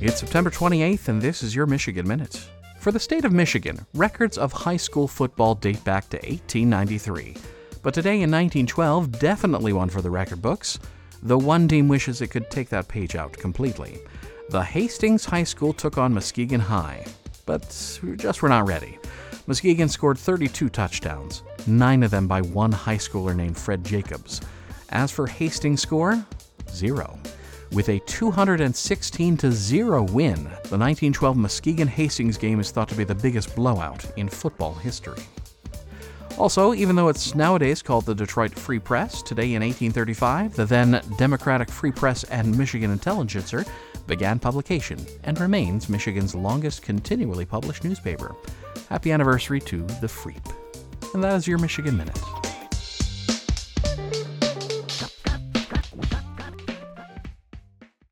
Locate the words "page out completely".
12.86-13.98